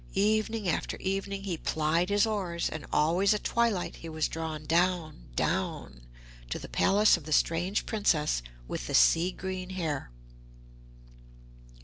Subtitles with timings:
[0.15, 5.25] Evening after evening he plied his oars, and always at twilight he was drawn down
[5.35, 6.01] down,
[6.49, 10.09] to the palace of the strange Princess with the sea green hair.